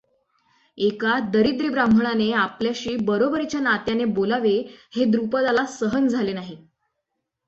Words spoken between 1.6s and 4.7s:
ब्राम्हणाने आपल्याशी बरोबरीच्या नात्याने बोलावे